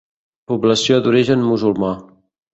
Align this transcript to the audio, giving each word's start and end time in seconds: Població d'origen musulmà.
Població 0.51 0.97
d'origen 1.09 1.45
musulmà. 1.51 1.93